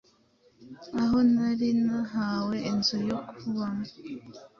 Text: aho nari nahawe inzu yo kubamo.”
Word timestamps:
aho 1.01 1.17
nari 1.33 1.69
nahawe 1.85 2.55
inzu 2.71 2.97
yo 3.09 3.17
kubamo.” 3.37 3.87